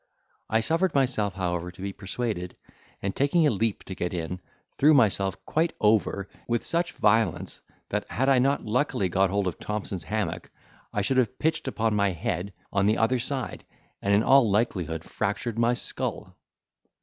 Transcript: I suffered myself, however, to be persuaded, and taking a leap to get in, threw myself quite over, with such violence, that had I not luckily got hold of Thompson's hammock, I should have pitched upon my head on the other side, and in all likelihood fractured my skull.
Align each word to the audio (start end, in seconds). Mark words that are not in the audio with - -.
I 0.49 0.61
suffered 0.61 0.95
myself, 0.95 1.35
however, 1.35 1.69
to 1.69 1.79
be 1.83 1.93
persuaded, 1.93 2.57
and 3.03 3.15
taking 3.15 3.45
a 3.45 3.51
leap 3.51 3.83
to 3.83 3.93
get 3.93 4.15
in, 4.15 4.39
threw 4.75 4.95
myself 4.95 5.37
quite 5.45 5.73
over, 5.79 6.27
with 6.47 6.65
such 6.65 6.93
violence, 6.93 7.61
that 7.89 8.09
had 8.09 8.27
I 8.27 8.39
not 8.39 8.65
luckily 8.65 9.09
got 9.09 9.29
hold 9.29 9.45
of 9.45 9.59
Thompson's 9.59 10.05
hammock, 10.05 10.49
I 10.91 11.01
should 11.03 11.17
have 11.17 11.37
pitched 11.37 11.67
upon 11.67 11.93
my 11.93 12.13
head 12.13 12.51
on 12.73 12.87
the 12.87 12.97
other 12.97 13.19
side, 13.19 13.63
and 14.01 14.11
in 14.11 14.23
all 14.23 14.49
likelihood 14.49 15.03
fractured 15.03 15.59
my 15.59 15.73
skull. 15.73 16.35